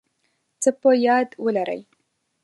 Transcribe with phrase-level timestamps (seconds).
[0.61, 1.81] څه په یاد ولرئ